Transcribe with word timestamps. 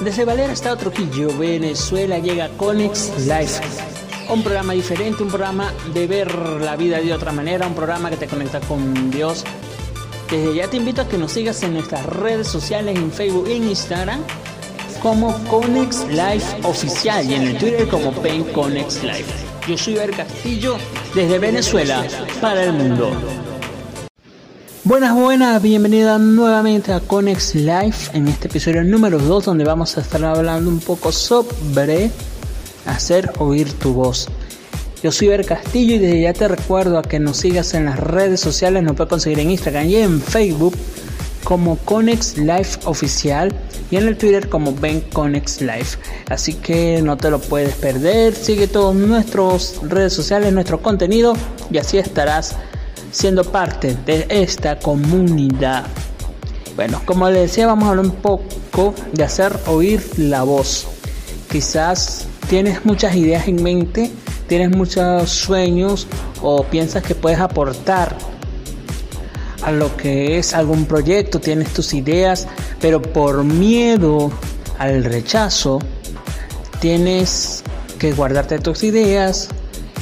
Desde 0.00 0.24
Valera, 0.24 0.52
Estado 0.52 0.76
Trujillo, 0.76 1.36
Venezuela, 1.36 2.18
llega 2.18 2.48
Conex 2.56 3.26
Life. 3.26 3.60
Un 4.28 4.42
programa 4.42 4.72
diferente, 4.72 5.22
un 5.22 5.28
programa 5.28 5.72
de 5.92 6.06
ver 6.06 6.34
la 6.60 6.76
vida 6.76 6.98
de 6.98 7.12
otra 7.12 7.32
manera, 7.32 7.66
un 7.66 7.74
programa 7.74 8.10
que 8.10 8.16
te 8.16 8.26
conecta 8.26 8.60
con 8.60 9.10
Dios. 9.10 9.44
Desde 10.30 10.54
ya 10.54 10.68
te 10.68 10.78
invito 10.78 11.02
a 11.02 11.08
que 11.08 11.18
nos 11.18 11.32
sigas 11.32 11.62
en 11.62 11.74
nuestras 11.74 12.04
redes 12.06 12.48
sociales, 12.48 12.96
en 12.96 13.12
Facebook 13.12 13.46
y 13.48 13.52
en 13.52 13.68
Instagram, 13.68 14.20
como 15.02 15.32
Conex 15.44 16.06
Life 16.08 16.60
Oficial 16.62 17.28
y 17.30 17.34
en 17.34 17.42
el 17.42 17.58
Twitter 17.58 17.88
como 17.88 18.12
Pen 18.12 18.44
Conex 18.44 19.02
Life. 19.02 19.32
Yo 19.68 19.76
soy 19.76 19.94
Ver 19.94 20.10
Castillo 20.12 20.76
desde 21.14 21.38
Venezuela 21.38 22.04
para 22.40 22.64
el 22.64 22.72
mundo. 22.72 23.10
Buenas, 24.84 25.14
buenas, 25.14 25.62
bienvenida 25.62 26.18
nuevamente 26.18 26.92
a 26.92 26.98
Conex 26.98 27.54
Life 27.54 28.18
en 28.18 28.26
este 28.26 28.48
episodio 28.48 28.82
número 28.82 29.20
2 29.20 29.44
donde 29.44 29.62
vamos 29.62 29.96
a 29.96 30.00
estar 30.00 30.24
hablando 30.24 30.68
un 30.68 30.80
poco 30.80 31.12
sobre 31.12 32.10
hacer 32.84 33.30
oír 33.38 33.72
tu 33.74 33.92
voz. 33.94 34.26
Yo 35.00 35.12
soy 35.12 35.28
Ver 35.28 35.46
Castillo 35.46 35.94
y 35.94 35.98
desde 35.98 36.22
ya 36.22 36.32
te 36.32 36.48
recuerdo 36.48 36.98
a 36.98 37.02
que 37.02 37.20
nos 37.20 37.36
sigas 37.36 37.74
en 37.74 37.84
las 37.84 37.96
redes 37.96 38.40
sociales, 38.40 38.82
nos 38.82 38.96
puedes 38.96 39.08
conseguir 39.08 39.38
en 39.38 39.52
Instagram 39.52 39.86
y 39.86 39.96
en 39.98 40.20
Facebook 40.20 40.74
como 41.44 41.76
Conex 41.78 42.38
Life 42.38 42.80
Oficial 42.84 43.54
y 43.88 43.98
en 43.98 44.08
el 44.08 44.18
Twitter 44.18 44.48
como 44.48 44.74
Ben 44.74 45.00
Conex 45.12 45.60
Life. 45.60 45.98
Así 46.28 46.54
que 46.54 47.00
no 47.02 47.16
te 47.16 47.30
lo 47.30 47.40
puedes 47.40 47.76
perder, 47.76 48.34
sigue 48.34 48.66
todas 48.66 48.96
nuestras 48.96 49.76
redes 49.82 50.12
sociales, 50.12 50.52
nuestro 50.52 50.82
contenido 50.82 51.34
y 51.70 51.78
así 51.78 51.98
estarás 51.98 52.56
siendo 53.12 53.44
parte 53.44 53.96
de 54.04 54.26
esta 54.28 54.78
comunidad. 54.78 55.84
Bueno, 56.74 57.00
como 57.04 57.28
les 57.28 57.42
decía, 57.42 57.66
vamos 57.66 57.84
a 57.84 57.90
hablar 57.90 58.06
un 58.06 58.12
poco 58.12 58.94
de 59.12 59.22
hacer 59.22 59.56
oír 59.66 60.02
la 60.16 60.42
voz. 60.42 60.88
Quizás 61.50 62.26
tienes 62.48 62.84
muchas 62.84 63.14
ideas 63.14 63.46
en 63.46 63.62
mente, 63.62 64.10
tienes 64.48 64.74
muchos 64.74 65.30
sueños 65.30 66.06
o 66.40 66.64
piensas 66.64 67.02
que 67.02 67.14
puedes 67.14 67.38
aportar 67.38 68.16
a 69.62 69.70
lo 69.70 69.96
que 69.96 70.38
es 70.38 70.54
algún 70.54 70.86
proyecto, 70.86 71.38
tienes 71.38 71.72
tus 71.72 71.94
ideas, 71.94 72.48
pero 72.80 73.00
por 73.00 73.44
miedo 73.44 74.32
al 74.78 75.04
rechazo, 75.04 75.78
tienes 76.80 77.62
que 77.98 78.12
guardarte 78.12 78.58
tus 78.58 78.82
ideas 78.82 79.48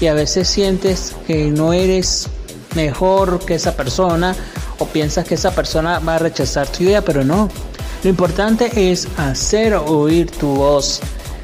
y 0.00 0.06
a 0.06 0.14
veces 0.14 0.48
sientes 0.48 1.14
que 1.26 1.50
no 1.50 1.74
eres 1.74 2.28
mejor 2.74 3.44
que 3.44 3.54
esa 3.54 3.76
persona 3.76 4.34
o 4.78 4.86
piensas 4.86 5.26
que 5.26 5.34
esa 5.34 5.54
persona 5.54 5.98
va 5.98 6.16
a 6.16 6.18
rechazar 6.18 6.66
tu 6.68 6.84
idea, 6.84 7.02
pero 7.02 7.24
no. 7.24 7.48
Lo 8.02 8.10
importante 8.10 8.90
es 8.90 9.08
hacer 9.16 9.74
oír 9.74 10.30
tu 10.30 10.48
voz, 10.48 11.00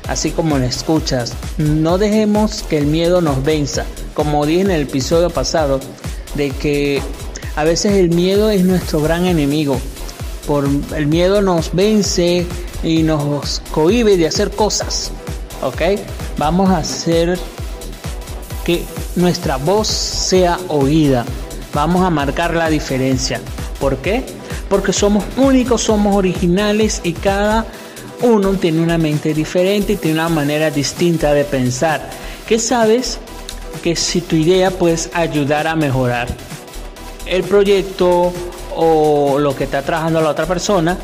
así 0.08 0.30
como 0.30 0.58
la 0.58 0.66
escuchas. 0.66 1.34
No 1.58 1.98
dejemos 1.98 2.62
que 2.62 2.78
el 2.78 2.86
miedo 2.86 3.20
nos 3.20 3.42
venza. 3.44 3.84
Como 4.14 4.46
dije 4.46 4.62
en 4.62 4.70
el 4.70 4.82
episodio 4.82 5.28
pasado, 5.28 5.80
de 6.34 6.50
que 6.50 7.02
a 7.56 7.64
veces 7.64 7.92
el 7.92 8.10
miedo 8.10 8.50
es 8.50 8.64
nuestro 8.64 9.00
gran 9.00 9.26
enemigo. 9.26 9.78
Por 10.46 10.68
el 10.96 11.06
miedo 11.06 11.42
nos 11.42 11.74
vence 11.74 12.46
y 12.82 13.02
nos 13.02 13.60
cohibe 13.72 14.16
de 14.16 14.26
hacer 14.26 14.50
cosas. 14.50 15.10
¿Ok? 15.62 16.00
Vamos 16.38 16.70
a 16.70 16.78
hacer 16.78 17.38
que 18.66 18.82
nuestra 19.14 19.58
voz 19.58 19.86
sea 19.86 20.58
oída. 20.66 21.24
Vamos 21.72 22.04
a 22.04 22.10
marcar 22.10 22.52
la 22.54 22.68
diferencia. 22.68 23.40
¿Por 23.78 23.98
qué? 23.98 24.24
Porque 24.68 24.92
somos 24.92 25.22
únicos, 25.36 25.82
somos 25.82 26.16
originales 26.16 27.00
y 27.04 27.12
cada 27.12 27.64
uno 28.22 28.54
tiene 28.54 28.82
una 28.82 28.98
mente 28.98 29.34
diferente 29.34 29.92
y 29.92 29.96
tiene 29.96 30.18
una 30.18 30.28
manera 30.28 30.72
distinta 30.72 31.32
de 31.32 31.44
pensar. 31.44 32.10
¿Qué 32.48 32.58
sabes? 32.58 33.20
Que 33.84 33.94
si 33.94 34.20
tu 34.20 34.34
idea 34.34 34.72
puedes 34.72 35.10
ayudar 35.14 35.68
a 35.68 35.76
mejorar 35.76 36.26
el 37.24 37.44
proyecto 37.44 38.32
o 38.74 39.38
lo 39.38 39.54
que 39.54 39.62
está 39.64 39.82
trabajando 39.82 40.20
la 40.20 40.30
otra 40.30 40.46
persona, 40.46 40.98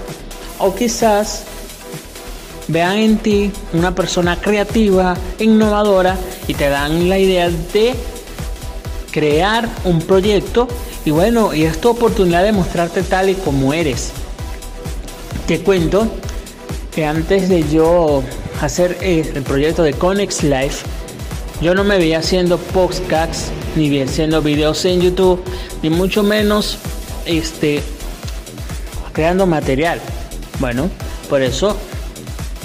o 0.59 0.75
quizás 0.75 1.45
vean 2.67 2.97
en 2.97 3.19
ti 3.19 3.53
una 3.73 3.95
persona 3.95 4.41
creativa, 4.41 5.15
innovadora 5.39 6.17
y 6.49 6.55
te 6.55 6.69
dan 6.69 7.09
la 7.09 7.19
idea 7.19 7.51
de 7.51 7.95
crear 9.11 9.69
un 9.85 10.01
proyecto 10.01 10.69
y 11.05 11.11
bueno, 11.11 11.53
y 11.53 11.65
es 11.65 11.81
tu 11.81 11.91
oportunidad 11.91 12.45
de 12.45 12.53
mostrarte 12.53 13.03
tal 13.03 13.29
y 13.31 13.35
como 13.35 13.73
eres. 13.75 14.13
Te 15.47 15.61
cuento 15.61 16.07
que 16.95 17.05
antes 17.05 17.49
de 17.49 17.69
yo 17.69 18.23
hacer 18.61 18.99
el 19.03 19.43
proyecto 19.43 19.83
de 19.83 19.93
Conex 19.93 20.45
Life, 20.45 20.85
yo 21.61 21.75
no 21.75 21.85
me 21.85 21.99
veía 21.99 22.19
haciendo 22.19 22.59
podcasts, 22.59 23.51
ni 23.77 23.89
bien 23.89 24.09
haciendo 24.09 24.43
videos 24.43 24.85
en 24.85 25.01
YouTube, 25.01 25.43
ni 25.83 25.91
mucho 25.91 26.23
menos 26.23 26.79
este 27.25 27.83
creando 29.13 29.47
material. 29.47 30.01
Bueno, 30.59 30.89
por 31.29 31.43
eso 31.43 31.77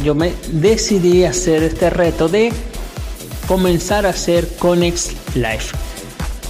yo 0.03 0.15
me 0.15 0.33
decidí 0.51 1.25
hacer 1.25 1.63
este 1.63 1.89
reto 1.89 2.29
de 2.29 2.51
comenzar 3.47 4.05
a 4.05 4.09
hacer 4.09 4.47
Conex 4.59 5.11
Life. 5.35 5.75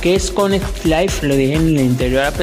¿Qué 0.01 0.15
es 0.15 0.31
Conex 0.31 0.85
Life? 0.85 1.25
Lo 1.25 1.35
dije 1.35 1.55
en 1.55 1.77
el, 1.77 1.99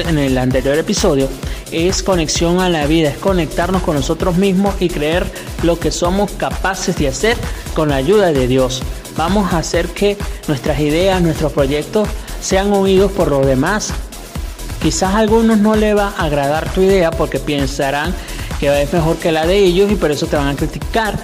en 0.07 0.17
el 0.17 0.37
anterior 0.37 0.77
episodio. 0.77 1.29
Es 1.71 2.03
conexión 2.03 2.59
a 2.59 2.69
la 2.69 2.85
vida, 2.85 3.09
es 3.09 3.17
conectarnos 3.17 3.81
con 3.83 3.95
nosotros 3.95 4.37
mismos 4.37 4.75
y 4.79 4.89
creer 4.89 5.25
lo 5.63 5.79
que 5.79 5.91
somos 5.91 6.31
capaces 6.31 6.95
de 6.97 7.07
hacer 7.07 7.37
con 7.73 7.89
la 7.89 7.95
ayuda 7.95 8.31
de 8.31 8.47
Dios. 8.47 8.81
Vamos 9.17 9.53
a 9.53 9.59
hacer 9.59 9.87
que 9.87 10.17
nuestras 10.47 10.79
ideas, 10.79 11.21
nuestros 11.21 11.51
proyectos 11.51 12.07
sean 12.41 12.71
oídos 12.73 13.11
por 13.11 13.29
los 13.29 13.45
demás. 13.45 13.91
Quizás 14.81 15.15
a 15.15 15.19
algunos 15.19 15.57
no 15.57 15.75
le 15.75 15.93
va 15.93 16.13
a 16.17 16.25
agradar 16.25 16.71
tu 16.73 16.81
idea 16.81 17.11
porque 17.11 17.39
pensarán 17.39 18.13
que 18.59 18.81
es 18.81 18.93
mejor 18.93 19.17
que 19.17 19.31
la 19.31 19.47
de 19.47 19.57
ellos 19.57 19.91
y 19.91 19.95
por 19.95 20.11
eso 20.11 20.27
te 20.27 20.35
van 20.35 20.49
a 20.49 20.55
criticar. 20.55 21.17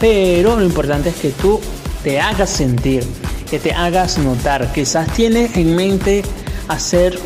Pero 0.00 0.56
lo 0.56 0.64
importante 0.64 1.10
es 1.10 1.16
que 1.16 1.30
tú 1.30 1.60
te 2.02 2.20
hagas 2.20 2.50
sentir, 2.50 3.04
que 3.50 3.58
te 3.58 3.72
hagas 3.72 4.18
notar. 4.18 4.72
Quizás 4.72 5.12
tienes 5.12 5.56
en 5.56 5.76
mente 5.76 6.22
hacer 6.68 7.18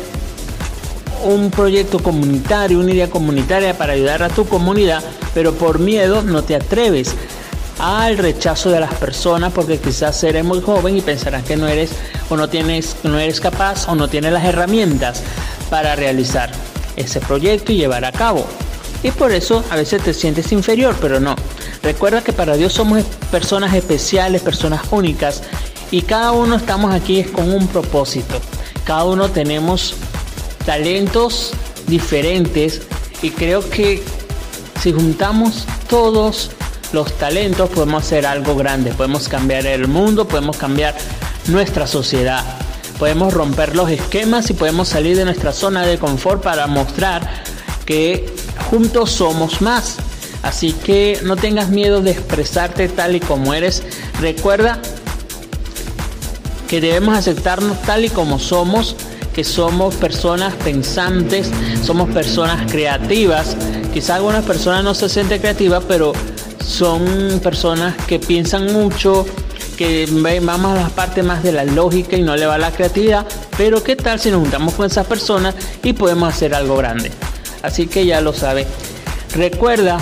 un 1.23 1.49
proyecto 1.49 1.99
comunitario, 1.99 2.79
una 2.79 2.91
idea 2.91 3.09
comunitaria 3.09 3.77
para 3.77 3.93
ayudar 3.93 4.23
a 4.23 4.29
tu 4.29 4.45
comunidad, 4.45 5.03
pero 5.33 5.53
por 5.53 5.79
miedo 5.79 6.21
no 6.21 6.43
te 6.43 6.55
atreves 6.55 7.15
al 7.79 8.17
rechazo 8.17 8.69
de 8.71 8.79
las 8.79 8.93
personas 8.95 9.53
porque 9.53 9.77
quizás 9.79 10.23
eres 10.23 10.43
muy 10.43 10.61
joven 10.61 10.97
y 10.97 11.01
pensarán 11.01 11.43
que 11.43 11.57
no 11.57 11.67
eres 11.67 11.91
o 12.29 12.35
no 12.35 12.49
tienes 12.49 12.95
no 13.03 13.19
eres 13.19 13.39
capaz 13.39 13.87
o 13.87 13.93
no 13.93 14.07
tienes 14.07 14.33
las 14.33 14.45
herramientas 14.45 15.21
para 15.69 15.95
realizar 15.95 16.49
ese 16.95 17.19
proyecto 17.19 17.71
y 17.71 17.77
llevar 17.77 18.03
a 18.05 18.11
cabo. 18.11 18.47
Y 19.07 19.11
por 19.11 19.31
eso 19.31 19.63
a 19.69 19.77
veces 19.77 20.03
te 20.03 20.13
sientes 20.13 20.51
inferior, 20.51 20.93
pero 20.99 21.21
no. 21.21 21.33
Recuerda 21.81 22.21
que 22.21 22.33
para 22.33 22.57
Dios 22.57 22.73
somos 22.73 23.05
personas 23.31 23.73
especiales, 23.73 24.41
personas 24.41 24.81
únicas 24.91 25.43
y 25.91 26.01
cada 26.01 26.33
uno 26.33 26.57
estamos 26.57 26.93
aquí 26.93 27.23
con 27.23 27.49
un 27.49 27.69
propósito. 27.69 28.41
Cada 28.83 29.05
uno 29.05 29.29
tenemos 29.29 29.95
talentos 30.65 31.53
diferentes 31.87 32.81
y 33.21 33.29
creo 33.29 33.69
que 33.69 34.03
si 34.81 34.91
juntamos 34.91 35.65
todos 35.87 36.51
los 36.91 37.17
talentos 37.17 37.69
podemos 37.69 38.03
hacer 38.03 38.25
algo 38.25 38.57
grande, 38.57 38.91
podemos 38.91 39.29
cambiar 39.29 39.65
el 39.67 39.87
mundo, 39.87 40.27
podemos 40.27 40.57
cambiar 40.57 40.97
nuestra 41.47 41.87
sociedad, 41.87 42.43
podemos 42.99 43.33
romper 43.33 43.73
los 43.73 43.89
esquemas 43.89 44.49
y 44.49 44.53
podemos 44.53 44.89
salir 44.89 45.15
de 45.15 45.23
nuestra 45.23 45.53
zona 45.53 45.85
de 45.85 45.97
confort 45.97 46.43
para 46.43 46.67
mostrar 46.67 47.45
que 47.85 48.36
juntos 48.63 49.11
somos 49.11 49.61
más. 49.61 49.97
Así 50.43 50.71
que 50.71 51.19
no 51.23 51.35
tengas 51.35 51.69
miedo 51.69 52.01
de 52.01 52.11
expresarte 52.11 52.87
tal 52.87 53.15
y 53.15 53.19
como 53.19 53.53
eres. 53.53 53.83
Recuerda 54.19 54.79
que 56.67 56.81
debemos 56.81 57.17
aceptarnos 57.17 57.81
tal 57.81 58.05
y 58.05 58.09
como 58.09 58.39
somos, 58.39 58.95
que 59.33 59.43
somos 59.43 59.95
personas 59.95 60.53
pensantes, 60.55 61.49
somos 61.83 62.09
personas 62.09 62.71
creativas. 62.71 63.55
Quizá 63.93 64.15
algunas 64.15 64.43
personas 64.45 64.83
no 64.83 64.93
se 64.93 65.09
sienten 65.09 65.39
creativas, 65.39 65.83
pero 65.87 66.13
son 66.63 67.39
personas 67.41 67.95
que 68.07 68.19
piensan 68.19 68.73
mucho, 68.73 69.25
que 69.77 70.07
vamos 70.41 70.77
a 70.77 70.81
la 70.81 70.89
parte 70.89 71.23
más 71.23 71.43
de 71.43 71.51
la 71.51 71.63
lógica 71.63 72.17
y 72.17 72.21
no 72.21 72.35
le 72.35 72.45
va 72.45 72.57
la 72.57 72.71
creatividad. 72.71 73.25
Pero 73.57 73.83
qué 73.83 73.95
tal 73.95 74.19
si 74.19 74.29
nos 74.29 74.41
juntamos 74.41 74.73
con 74.73 74.85
esas 74.85 75.07
personas 75.07 75.55
y 75.83 75.93
podemos 75.93 76.33
hacer 76.33 76.53
algo 76.53 76.75
grande. 76.77 77.11
Así 77.61 77.87
que 77.87 78.05
ya 78.05 78.21
lo 78.21 78.33
sabe. 78.33 78.67
Recuerda 79.33 79.99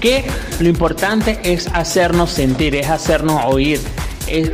que 0.00 0.24
lo 0.60 0.68
importante 0.68 1.38
es 1.44 1.68
hacernos 1.72 2.30
sentir, 2.30 2.74
es 2.74 2.88
hacernos 2.88 3.44
oír. 3.46 3.80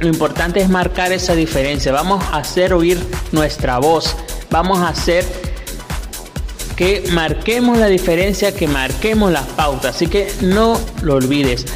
lo 0.00 0.08
importante 0.08 0.60
es 0.60 0.68
marcar 0.68 1.12
esa 1.12 1.34
diferencia. 1.34 1.92
Vamos 1.92 2.22
a 2.32 2.38
hacer 2.38 2.72
oír 2.72 2.98
nuestra 3.32 3.78
voz. 3.78 4.16
Vamos 4.50 4.78
a 4.78 4.88
hacer 4.88 5.24
que 6.76 7.04
marquemos 7.12 7.78
la 7.78 7.86
diferencia, 7.86 8.54
que 8.54 8.68
marquemos 8.68 9.32
las 9.32 9.46
pautas. 9.46 9.96
Así 9.96 10.06
que 10.06 10.32
no 10.42 10.78
lo 11.02 11.14
olvides. 11.14 11.66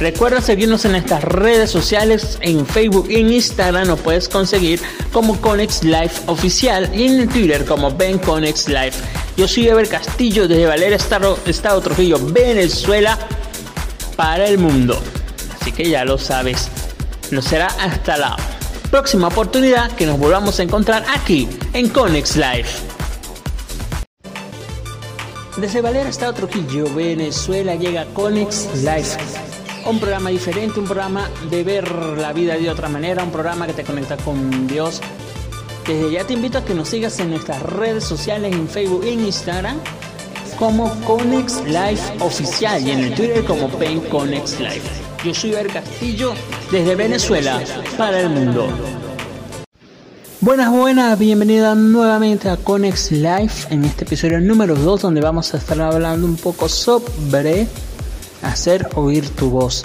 Recuerda 0.00 0.40
seguirnos 0.40 0.84
en 0.84 0.92
nuestras 0.92 1.22
redes 1.22 1.70
sociales, 1.70 2.38
en 2.40 2.66
Facebook 2.66 3.06
y 3.08 3.20
en 3.20 3.32
Instagram 3.32 3.86
nos 3.86 4.00
puedes 4.00 4.28
conseguir 4.28 4.80
como 5.12 5.40
Conex 5.40 5.84
Life 5.84 6.22
Oficial 6.26 6.90
y 6.92 7.06
en 7.06 7.28
Twitter 7.28 7.64
como 7.64 7.92
Ben 7.92 8.18
Conex 8.18 8.68
Life. 8.68 9.00
Yo 9.36 9.46
soy 9.46 9.68
Ever 9.68 9.88
Castillo 9.88 10.48
desde 10.48 10.66
Valera, 10.66 10.96
Estado, 10.96 11.38
Estado 11.46 11.80
Trujillo, 11.80 12.18
Venezuela, 12.32 13.16
para 14.16 14.46
el 14.46 14.58
mundo. 14.58 15.00
Así 15.60 15.70
que 15.70 15.88
ya 15.88 16.04
lo 16.04 16.18
sabes. 16.18 16.68
No 17.30 17.40
será 17.40 17.66
hasta 17.66 18.16
la 18.16 18.36
próxima 18.90 19.28
oportunidad 19.28 19.92
que 19.92 20.06
nos 20.06 20.18
volvamos 20.18 20.58
a 20.58 20.64
encontrar 20.64 21.04
aquí 21.08 21.48
en 21.72 21.88
Conex 21.88 22.36
Life. 22.36 22.80
Desde 25.56 25.80
Valera, 25.80 26.08
Estado 26.08 26.32
Trujillo, 26.32 26.92
Venezuela, 26.92 27.76
llega 27.76 28.06
Conex 28.06 28.82
Life 28.82 29.43
un 29.86 29.98
programa 29.98 30.30
diferente, 30.30 30.80
un 30.80 30.86
programa 30.86 31.28
de 31.50 31.62
ver 31.62 31.90
la 32.16 32.32
vida 32.32 32.56
de 32.56 32.70
otra 32.70 32.88
manera, 32.88 33.22
un 33.22 33.30
programa 33.30 33.66
que 33.66 33.72
te 33.72 33.84
conecta 33.84 34.16
con 34.16 34.66
Dios. 34.66 35.00
Desde 35.86 36.10
ya 36.10 36.24
te 36.24 36.32
invito 36.32 36.58
a 36.58 36.64
que 36.64 36.74
nos 36.74 36.88
sigas 36.88 37.18
en 37.20 37.30
nuestras 37.30 37.62
redes 37.62 38.04
sociales, 38.04 38.54
en 38.54 38.68
Facebook 38.68 39.04
y 39.04 39.10
en 39.10 39.24
Instagram, 39.26 39.76
como 40.58 40.88
Conex 41.00 41.62
Life 41.66 42.14
Oficial 42.20 42.86
y 42.86 42.90
en 42.92 43.00
el 43.00 43.14
Twitter 43.14 43.44
como 43.44 43.68
Pen 43.68 44.00
Conex. 44.00 44.56
Yo 45.24 45.34
soy 45.34 45.50
Ver 45.50 45.68
Castillo 45.68 46.32
desde 46.70 46.94
Venezuela 46.94 47.60
para 47.98 48.20
el 48.20 48.30
mundo. 48.30 48.68
Buenas, 50.40 50.70
buenas, 50.70 51.18
bienvenida 51.18 51.74
nuevamente 51.74 52.50
a 52.50 52.56
Conex 52.56 53.12
Life 53.12 53.72
en 53.72 53.84
este 53.84 54.04
episodio 54.04 54.40
número 54.40 54.74
2 54.74 55.00
donde 55.00 55.22
vamos 55.22 55.54
a 55.54 55.56
estar 55.56 55.80
hablando 55.80 56.26
un 56.26 56.36
poco 56.36 56.68
sobre 56.68 57.66
hacer 58.44 58.88
oír 58.94 59.28
tu 59.30 59.50
voz. 59.50 59.84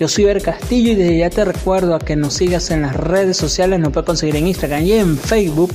Yo 0.00 0.08
soy 0.08 0.24
Ver 0.24 0.42
Castillo 0.42 0.92
y 0.92 0.94
desde 0.96 1.18
ya 1.18 1.30
te 1.30 1.44
recuerdo 1.44 1.94
a 1.94 2.00
que 2.00 2.16
nos 2.16 2.34
sigas 2.34 2.70
en 2.70 2.82
las 2.82 2.96
redes 2.96 3.36
sociales, 3.36 3.78
nos 3.78 3.92
puedes 3.92 4.06
conseguir 4.06 4.36
en 4.36 4.48
Instagram 4.48 4.84
y 4.84 4.92
en 4.92 5.16
Facebook 5.16 5.72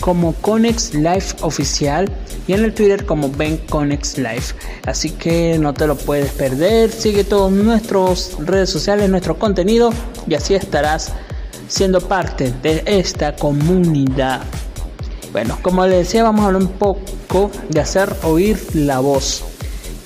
como 0.00 0.34
Conex 0.34 0.94
Life 0.94 1.36
Oficial 1.40 2.10
y 2.46 2.52
en 2.52 2.64
el 2.64 2.74
Twitter 2.74 3.06
como 3.06 3.30
Ben 3.30 3.56
Conex 3.56 4.18
Life. 4.18 4.54
Así 4.86 5.10
que 5.10 5.56
no 5.58 5.72
te 5.72 5.86
lo 5.86 5.96
puedes 5.96 6.32
perder, 6.32 6.90
sigue 6.90 7.24
todas 7.24 7.52
nuestras 7.52 8.36
redes 8.38 8.70
sociales, 8.70 9.08
nuestro 9.08 9.38
contenido 9.38 9.92
y 10.26 10.34
así 10.34 10.54
estarás 10.54 11.12
siendo 11.68 12.00
parte 12.00 12.52
de 12.62 12.82
esta 12.86 13.36
comunidad. 13.36 14.42
Bueno, 15.32 15.58
como 15.62 15.86
les 15.86 16.06
decía, 16.06 16.22
vamos 16.22 16.42
a 16.42 16.46
hablar 16.46 16.62
un 16.62 16.68
poco 16.68 17.50
de 17.68 17.80
hacer 17.80 18.14
oír 18.24 18.60
la 18.74 19.00
voz. 19.00 19.42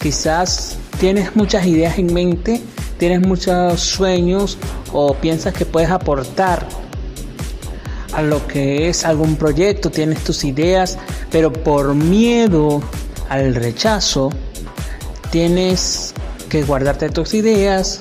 Quizás 0.01 0.77
tienes 0.99 1.37
muchas 1.37 1.67
ideas 1.67 1.99
en 1.99 2.13
mente, 2.13 2.61
tienes 2.99 3.21
muchos 3.21 3.81
sueños 3.81 4.59
o 4.93 5.15
piensas 5.15 5.55
que 5.55 5.65
puedes 5.65 5.91
aportar 5.91 6.67
a 8.13 8.23
lo 8.23 8.47
que 8.47 8.89
es 8.89 9.05
algún 9.05 9.37
proyecto, 9.37 9.91
tienes 9.91 10.25
tus 10.25 10.45
ideas, 10.45 10.99
pero 11.31 11.53
por 11.53 11.95
miedo 11.95 12.83
al 13.29 13.55
rechazo 13.55 14.31
tienes 15.31 16.15
que 16.49 16.63
guardarte 16.63 17.11
tus 17.11 17.35
ideas 17.35 18.01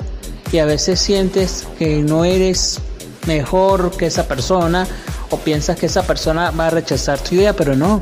y 0.51 0.59
a 0.59 0.65
veces 0.65 0.99
sientes 0.99 1.67
que 1.77 2.01
no 2.01 2.25
eres 2.25 2.79
mejor 3.27 3.91
que 3.91 4.05
esa 4.07 4.27
persona 4.27 4.87
o 5.29 5.37
piensas 5.37 5.77
que 5.77 5.87
esa 5.87 6.07
persona 6.07 6.51
va 6.51 6.67
a 6.67 6.69
rechazar 6.69 7.19
tu 7.19 7.35
idea, 7.35 7.53
pero 7.53 7.75
no. 7.75 7.99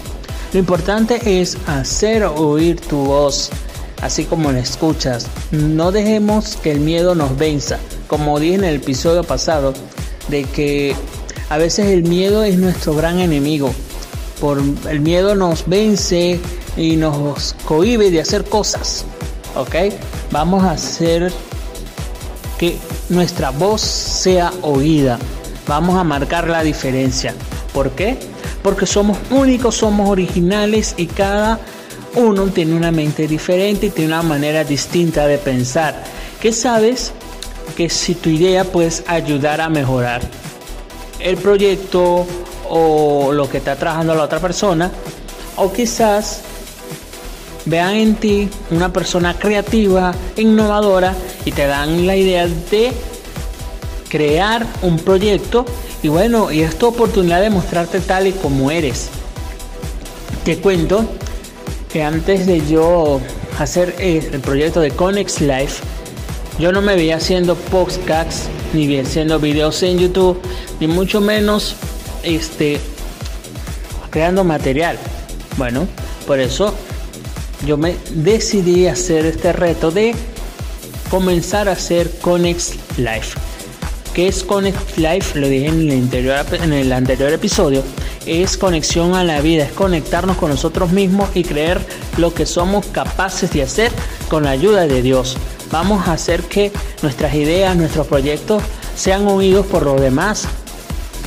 Lo 0.53 0.59
importante 0.59 1.41
es 1.41 1.57
hacer 1.65 2.23
oír 2.23 2.79
tu 2.79 2.97
voz, 2.97 3.49
así 4.01 4.25
como 4.25 4.51
la 4.51 4.59
escuchas. 4.59 5.27
No 5.51 5.91
dejemos 5.91 6.57
que 6.57 6.71
el 6.71 6.79
miedo 6.79 7.15
nos 7.15 7.37
venza. 7.37 7.79
Como 8.07 8.39
dije 8.39 8.55
en 8.55 8.63
el 8.63 8.75
episodio 8.75 9.23
pasado, 9.23 9.73
de 10.27 10.43
que 10.43 10.95
a 11.49 11.57
veces 11.57 11.87
el 11.87 12.03
miedo 12.03 12.43
es 12.43 12.57
nuestro 12.57 12.95
gran 12.95 13.19
enemigo. 13.19 13.71
Por 14.39 14.61
el 14.89 14.99
miedo 14.99 15.35
nos 15.35 15.67
vence 15.67 16.39
y 16.77 16.95
nos 16.95 17.55
cohibe 17.65 18.11
de 18.11 18.21
hacer 18.21 18.43
cosas. 18.43 19.05
¿Ok? 19.55 19.75
Vamos 20.31 20.63
a 20.63 20.71
hacer 20.71 21.31
que 22.57 22.77
nuestra 23.09 23.51
voz 23.51 23.81
sea 23.81 24.51
oída. 24.61 25.19
Vamos 25.67 25.97
a 25.97 26.03
marcar 26.03 26.47
la 26.47 26.63
diferencia. 26.63 27.33
¿Por 27.73 27.91
qué? 27.91 28.17
Porque 28.63 28.85
somos 28.85 29.17
únicos, 29.29 29.75
somos 29.75 30.09
originales 30.09 30.95
y 30.97 31.07
cada 31.07 31.59
uno 32.15 32.45
tiene 32.47 32.75
una 32.75 32.91
mente 32.91 33.27
diferente 33.27 33.87
y 33.87 33.89
tiene 33.89 34.13
una 34.13 34.23
manera 34.23 34.63
distinta 34.63 35.27
de 35.27 35.37
pensar. 35.37 36.03
¿Qué 36.41 36.51
sabes? 36.51 37.11
Que 37.75 37.89
si 37.89 38.15
tu 38.15 38.29
idea 38.29 38.63
puedes 38.63 39.03
ayudar 39.07 39.61
a 39.61 39.69
mejorar 39.69 40.21
el 41.19 41.37
proyecto 41.37 42.25
o 42.69 43.31
lo 43.31 43.49
que 43.49 43.57
está 43.57 43.75
trabajando 43.75 44.15
la 44.15 44.23
otra 44.23 44.39
persona, 44.39 44.91
o 45.57 45.71
quizás 45.71 46.41
vean 47.65 47.95
en 47.95 48.15
ti 48.15 48.49
una 48.71 48.91
persona 48.93 49.33
creativa, 49.37 50.13
innovadora 50.35 51.13
y 51.45 51.51
te 51.51 51.67
dan 51.67 52.05
la 52.05 52.15
idea 52.15 52.47
de 52.47 52.91
crear 54.09 54.65
un 54.81 54.97
proyecto 54.97 55.65
y 56.03 56.07
bueno, 56.07 56.51
y 56.51 56.61
es 56.61 56.77
tu 56.77 56.87
oportunidad 56.87 57.41
de 57.41 57.49
mostrarte 57.49 57.99
tal 57.99 58.27
y 58.27 58.31
como 58.31 58.69
eres. 58.69 59.09
Te 60.43 60.59
cuento 60.59 61.05
antes 62.03 62.45
de 62.45 62.65
yo 62.67 63.21
hacer 63.59 63.95
eh, 63.99 64.29
el 64.31 64.41
proyecto 64.41 64.81
de 64.81 64.91
Conex 64.91 65.41
Life, 65.41 65.83
yo 66.59 66.71
no 66.71 66.81
me 66.81 66.95
veía 66.95 67.17
haciendo 67.17 67.55
podcasts, 67.55 68.47
ni 68.73 68.97
haciendo 68.97 69.39
videos 69.39 69.81
en 69.83 69.99
YouTube, 69.99 70.39
ni 70.79 70.87
mucho 70.87 71.21
menos 71.21 71.75
este, 72.23 72.79
creando 74.09 74.43
material. 74.43 74.97
Bueno, 75.57 75.87
por 76.27 76.39
eso 76.39 76.73
yo 77.65 77.77
me 77.77 77.95
decidí 78.11 78.87
hacer 78.87 79.25
este 79.25 79.53
reto 79.53 79.91
de 79.91 80.15
comenzar 81.09 81.69
a 81.69 81.73
hacer 81.73 82.09
Conex 82.21 82.73
Life. 82.97 83.37
¿Qué 84.13 84.27
es 84.27 84.43
Conex 84.43 84.97
Life? 84.97 85.39
Lo 85.39 85.47
dije 85.47 85.67
en 85.67 85.79
el, 85.81 85.93
interior, 85.93 86.45
en 86.51 86.73
el 86.73 86.91
anterior 86.93 87.31
episodio 87.33 87.83
es 88.25 88.57
conexión 88.57 89.15
a 89.15 89.23
la 89.23 89.41
vida, 89.41 89.63
es 89.63 89.71
conectarnos 89.71 90.37
con 90.37 90.49
nosotros 90.49 90.91
mismos 90.91 91.29
y 91.33 91.43
creer 91.43 91.79
lo 92.17 92.33
que 92.33 92.45
somos 92.45 92.85
capaces 92.87 93.51
de 93.51 93.63
hacer 93.63 93.91
con 94.29 94.43
la 94.43 94.51
ayuda 94.51 94.87
de 94.87 95.01
Dios. 95.01 95.37
Vamos 95.71 96.07
a 96.07 96.13
hacer 96.13 96.43
que 96.43 96.71
nuestras 97.01 97.33
ideas, 97.35 97.75
nuestros 97.75 98.07
proyectos 98.07 98.63
sean 98.95 99.27
oídos 99.27 99.65
por 99.65 99.83
los 99.83 99.99
demás. 99.99 100.45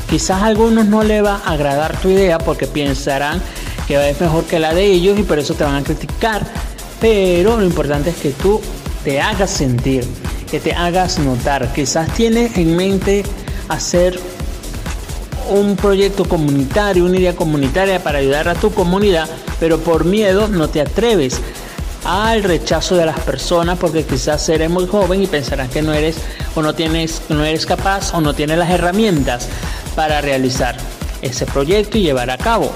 Quizás 0.09 0.43
a 0.43 0.47
algunos 0.47 0.87
no 0.87 1.05
le 1.05 1.21
va 1.21 1.43
a 1.45 1.52
agradar 1.52 2.00
tu 2.00 2.09
idea 2.09 2.38
porque 2.38 2.67
pensarán 2.67 3.43
que 3.87 4.11
es 4.11 4.21
mejor 4.21 4.45
que 4.45 4.59
la 4.59 4.75
de 4.75 4.85
ellos 4.85 5.19
y 5.19 5.23
por 5.23 5.38
eso 5.38 5.55
te 5.55 5.64
van 5.64 5.76
a 5.76 5.83
criticar. 5.83 6.47
Pero 7.00 7.59
lo 7.59 7.64
importante 7.64 8.11
es 8.11 8.17
que 8.17 8.31
tú 8.31 8.61
te 9.05 9.21
hagas 9.21 9.50
sentir, 9.50 10.05
que 10.50 10.61
te 10.61 10.73
hagas 10.73 11.19
notar. 11.19 11.73
Quizás 11.73 12.12
tienes 12.14 12.57
en 12.57 12.76
mente 12.76 13.23
hacer 13.69 14.19
un 15.49 15.76
proyecto 15.76 16.25
comunitario, 16.25 17.05
una 17.05 17.19
idea 17.19 17.37
comunitaria 17.37 18.02
para 18.02 18.19
ayudar 18.19 18.49
a 18.49 18.55
tu 18.55 18.73
comunidad, 18.73 19.28
pero 19.61 19.78
por 19.78 20.05
miedo 20.05 20.49
no 20.49 20.69
te 20.69 20.81
atreves 20.81 21.40
al 22.05 22.43
rechazo 22.43 22.97
de 22.97 23.07
las 23.07 23.19
personas 23.21 23.78
porque 23.78 24.05
quizás 24.05 24.49
eres 24.49 24.71
muy 24.71 24.87
joven 24.87 25.23
y 25.23 25.26
pensarán 25.26 25.69
que 25.69 25.83
no 25.83 25.93
eres 25.93 26.17
o 26.55 26.62
no 26.62 26.75
tienes 26.75 27.23
no 27.28 27.45
eres 27.45 27.67
capaz 27.67 28.14
o 28.14 28.21
no 28.21 28.35
tienes 28.35 28.59
las 28.59 28.71
herramientas 28.71 29.49
para 29.95 30.21
realizar 30.21 30.76
ese 31.23 31.45
proyecto 31.45 31.99
y 31.99 32.02
llevar 32.02 32.31
a 32.31 32.38
cabo. 32.38 32.71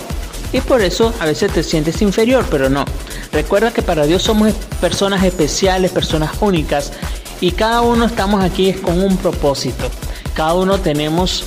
Y 0.52 0.60
por 0.60 0.82
eso 0.82 1.14
a 1.20 1.24
veces 1.24 1.52
te 1.52 1.62
sientes 1.62 2.02
inferior, 2.02 2.44
pero 2.50 2.68
no. 2.68 2.84
Recuerda 3.32 3.72
que 3.72 3.80
para 3.80 4.04
Dios 4.04 4.22
somos 4.22 4.52
personas 4.80 5.24
especiales, 5.24 5.90
personas 5.92 6.32
únicas 6.40 6.92
y 7.40 7.52
cada 7.52 7.80
uno 7.80 8.04
estamos 8.04 8.44
aquí 8.44 8.72
con 8.74 9.02
un 9.02 9.16
propósito. 9.16 9.90
Cada 10.34 10.54
uno 10.54 10.78
tenemos 10.78 11.44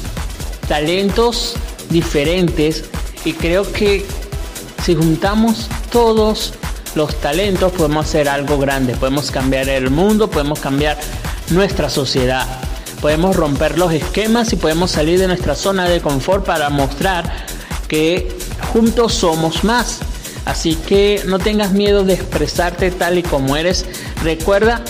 talentos 0.68 1.54
diferentes 1.90 2.86
y 3.24 3.34
creo 3.34 3.72
que 3.72 4.06
si 4.84 4.96
juntamos 4.96 5.68
todos 5.92 6.54
los 6.96 7.20
talentos 7.20 7.72
podemos 7.72 8.06
hacer 8.06 8.30
algo 8.30 8.58
grande, 8.58 8.96
podemos 8.96 9.32
cambiar 9.32 9.70
el 9.70 9.90
mundo, 9.90 10.30
podemos 10.30 10.60
cambiar 10.60 10.98
nuestra 11.50 11.90
sociedad, 11.90 12.48
podemos 13.02 13.36
romper 13.36 13.78
los 13.78 13.92
esquemas 13.92 14.54
y 14.54 14.56
podemos 14.56 14.92
salir 14.92 15.20
de 15.20 15.28
nuestra 15.28 15.56
zona 15.56 15.88
de 15.90 16.02
confort 16.02 16.46
para 16.46 16.70
mostrar 16.70 17.46
que 17.88 18.36
juntos 18.74 19.14
somos 19.14 19.64
más. 19.64 20.00
Así 20.46 20.76
que 20.76 21.24
no 21.26 21.40
tengas 21.40 21.72
miedo 21.72 22.04
de 22.04 22.14
expresarte 22.14 22.92
tal 22.92 23.18
y 23.18 23.24
como 23.24 23.58
eres. 23.58 23.86
Recuerda 24.24 24.82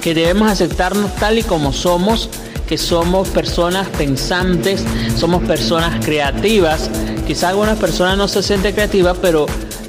que 0.00 0.14
debemos 0.14 0.50
aceptarnos 0.50 1.14
tal 1.16 1.38
y 1.38 1.42
como 1.42 1.72
somos 1.72 2.30
que 2.66 2.78
somos 2.78 3.28
personas 3.28 3.88
pensantes, 3.88 4.84
somos 5.16 5.42
personas 5.44 6.04
creativas. 6.04 6.90
Quizá 7.26 7.50
algunas 7.50 7.78
personas 7.78 8.16
no 8.16 8.28
se 8.28 8.42
sienten 8.42 8.74
creativas, 8.74 9.16
pero 9.20 9.46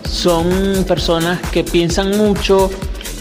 son 0.10 0.86
personas 0.88 1.39
que 1.51 1.63
piensan 1.63 2.17
mucho, 2.17 2.69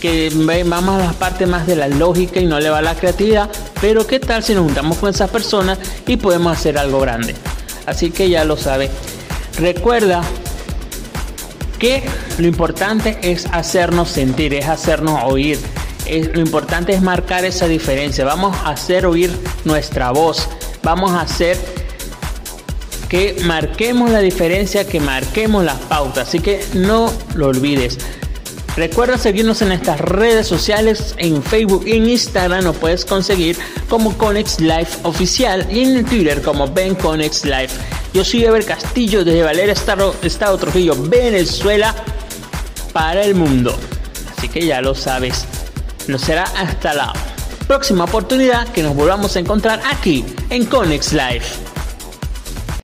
que 0.00 0.30
vamos 0.64 1.00
a 1.00 1.06
la 1.06 1.12
parte 1.12 1.46
más 1.46 1.66
de 1.66 1.76
la 1.76 1.88
lógica 1.88 2.40
y 2.40 2.46
no 2.46 2.60
le 2.60 2.70
va 2.70 2.82
la 2.82 2.94
creatividad. 2.94 3.50
Pero 3.80 4.06
qué 4.06 4.20
tal 4.20 4.42
si 4.42 4.54
nos 4.54 4.64
juntamos 4.64 4.98
con 4.98 5.10
esas 5.10 5.30
personas 5.30 5.78
y 6.06 6.16
podemos 6.16 6.56
hacer 6.56 6.78
algo 6.78 7.00
grande. 7.00 7.34
Así 7.86 8.10
que 8.10 8.28
ya 8.28 8.44
lo 8.44 8.56
sabe. 8.56 8.90
Recuerda 9.58 10.22
que 11.78 12.02
lo 12.38 12.46
importante 12.46 13.18
es 13.22 13.46
hacernos 13.52 14.08
sentir, 14.10 14.54
es 14.54 14.66
hacernos 14.66 15.22
oír. 15.25 15.58
Lo 16.32 16.40
importante 16.40 16.92
es 16.92 17.02
marcar 17.02 17.44
esa 17.44 17.68
diferencia. 17.68 18.25
Vamos 18.25 18.56
a 18.64 18.70
hacer 18.70 19.06
oír 19.06 19.30
nuestra 19.64 20.10
voz. 20.10 20.48
Vamos 20.82 21.12
a 21.12 21.22
hacer 21.22 21.56
que 23.08 23.36
marquemos 23.44 24.10
la 24.10 24.20
diferencia, 24.20 24.86
que 24.86 25.00
marquemos 25.00 25.64
las 25.64 25.78
pautas. 25.82 26.28
Así 26.28 26.40
que 26.40 26.64
no 26.75 27.12
lo 27.34 27.48
olvides. 27.48 27.98
Recuerda 28.76 29.16
seguirnos 29.16 29.62
en 29.62 29.72
estas 29.72 29.98
redes 29.98 30.46
sociales, 30.46 31.14
en 31.16 31.42
Facebook 31.42 31.84
y 31.86 31.92
en 31.92 32.10
Instagram 32.10 32.62
nos 32.62 32.76
puedes 32.76 33.06
conseguir 33.06 33.56
como 33.88 34.16
Conex 34.18 34.60
Life 34.60 34.98
Oficial 35.02 35.66
y 35.70 35.84
en 35.84 36.04
Twitter 36.04 36.42
como 36.42 36.70
Ben 36.70 36.94
Conex 36.94 37.46
Life. 37.46 37.75
Yo 38.12 38.22
soy 38.22 38.44
Ever 38.44 38.66
Castillo 38.66 39.25
desde 39.25 39.42
Valera, 39.42 39.72
Estado, 39.72 40.14
Estado 40.22 40.58
Trujillo, 40.58 40.94
Venezuela, 40.94 41.94
para 42.92 43.25
el 43.25 43.34
mundo. 43.34 43.75
Así 44.36 44.48
que 44.48 44.66
ya 44.66 44.82
lo 44.82 44.94
sabes. 44.94 45.46
Nos 46.08 46.22
será 46.22 46.44
hasta 46.56 46.94
la 46.94 47.12
próxima 47.66 48.04
oportunidad 48.04 48.68
que 48.68 48.82
nos 48.82 48.94
volvamos 48.94 49.36
a 49.36 49.40
encontrar 49.40 49.80
aquí 49.84 50.25
en 50.50 50.64
Conex 50.64 51.12
Life. 51.12 51.65